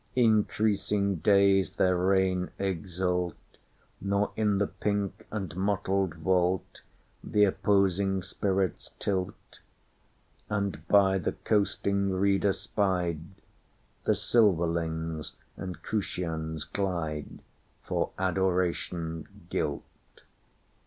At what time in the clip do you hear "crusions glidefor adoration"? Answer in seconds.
15.83-19.27